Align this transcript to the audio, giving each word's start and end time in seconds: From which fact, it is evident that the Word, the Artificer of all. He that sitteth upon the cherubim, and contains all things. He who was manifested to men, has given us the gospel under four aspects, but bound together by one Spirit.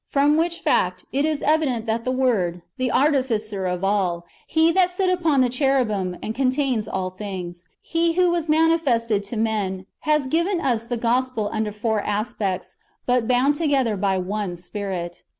From 0.07 0.35
which 0.35 0.61
fact, 0.61 1.05
it 1.13 1.25
is 1.25 1.43
evident 1.43 1.85
that 1.85 2.05
the 2.05 2.11
Word, 2.11 2.63
the 2.77 2.91
Artificer 2.91 3.67
of 3.67 3.83
all. 3.83 4.25
He 4.47 4.71
that 4.71 4.89
sitteth 4.89 5.19
upon 5.19 5.41
the 5.41 5.47
cherubim, 5.47 6.17
and 6.23 6.33
contains 6.33 6.87
all 6.87 7.11
things. 7.11 7.65
He 7.83 8.13
who 8.13 8.31
was 8.31 8.49
manifested 8.49 9.23
to 9.25 9.37
men, 9.37 9.85
has 9.99 10.25
given 10.25 10.59
us 10.59 10.87
the 10.87 10.97
gospel 10.97 11.51
under 11.53 11.71
four 11.71 12.01
aspects, 12.01 12.77
but 13.05 13.27
bound 13.27 13.53
together 13.53 13.95
by 13.95 14.17
one 14.17 14.55
Spirit. 14.55 15.21